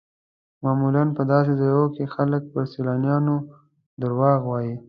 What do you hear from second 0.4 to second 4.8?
معمولا په داسې ځایونو کې خلک پر سیلانیانو دروغ وایي.